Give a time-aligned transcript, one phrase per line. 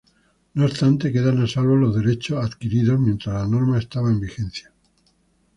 [0.55, 4.73] No obstante, quedan a salvo los derechos adquiridos mientras la norma estaba en vigencia.